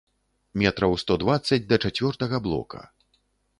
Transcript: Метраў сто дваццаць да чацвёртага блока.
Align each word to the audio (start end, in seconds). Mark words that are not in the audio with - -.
Метраў 0.61 0.95
сто 1.01 1.17
дваццаць 1.25 1.61
да 1.73 1.79
чацвёртага 1.89 2.43
блока. 2.49 2.79